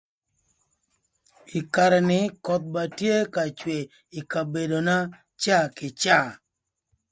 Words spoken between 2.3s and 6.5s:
köth ba tye ka cwe ï kabedona caa kï caa.